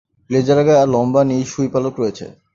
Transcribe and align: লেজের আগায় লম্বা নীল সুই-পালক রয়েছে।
লেজের 0.31 0.57
আগায় 0.63 0.87
লম্বা 0.93 1.21
নীল 1.29 1.43
সুই-পালক 1.51 1.93
রয়েছে। 1.97 2.25